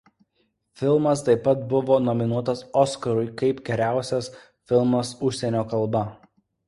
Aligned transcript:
Filmas 0.79 1.19
taip 1.27 1.43
pat 1.47 1.59
buvo 1.73 1.97
nominuotas 2.05 2.63
„Oskarui“ 2.85 3.29
kaip 3.43 3.61
geriausias 3.69 4.31
filmas 4.73 5.13
užsienio 5.29 5.63
kalba. 5.75 6.03